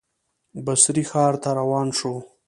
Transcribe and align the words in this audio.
بصرې 0.65 1.03
ښار 1.09 1.33
ته 1.43 1.49
روان 1.59 1.87
شو. 1.97 2.13